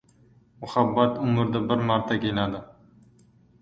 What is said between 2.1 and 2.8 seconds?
keladi.